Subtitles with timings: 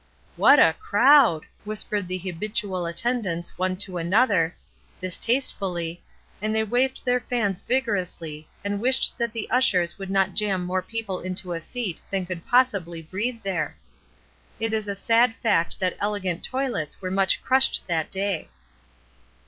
[0.35, 4.55] ''What a crowd!'' whispered the habitual attendants one to another,
[4.97, 6.01] distastefully,
[6.41, 10.81] and they waved their fans vigorously, and wished that the ushers would not jam more
[10.81, 13.77] people into a seat than could possibly breathe there.
[14.59, 18.49] It is a sad fact that elegant toilets were much crushed that day.